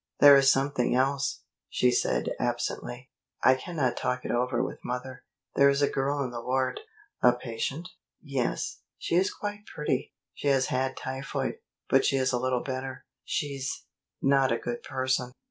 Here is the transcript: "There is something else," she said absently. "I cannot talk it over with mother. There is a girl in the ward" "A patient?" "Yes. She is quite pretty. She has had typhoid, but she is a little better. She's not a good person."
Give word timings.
"There 0.19 0.35
is 0.35 0.51
something 0.51 0.95
else," 0.95 1.43
she 1.69 1.91
said 1.91 2.31
absently. 2.39 3.11
"I 3.43 3.53
cannot 3.53 3.95
talk 3.95 4.25
it 4.25 4.31
over 4.31 4.63
with 4.63 4.83
mother. 4.83 5.25
There 5.55 5.69
is 5.69 5.83
a 5.83 5.87
girl 5.91 6.23
in 6.23 6.31
the 6.31 6.41
ward" 6.41 6.79
"A 7.21 7.33
patient?" 7.33 7.87
"Yes. 8.19 8.79
She 8.97 9.13
is 9.13 9.31
quite 9.31 9.67
pretty. 9.67 10.11
She 10.33 10.47
has 10.47 10.65
had 10.69 10.97
typhoid, 10.97 11.59
but 11.87 12.03
she 12.03 12.15
is 12.17 12.33
a 12.33 12.39
little 12.39 12.63
better. 12.63 13.05
She's 13.23 13.83
not 14.23 14.51
a 14.51 14.57
good 14.57 14.81
person." 14.81 15.33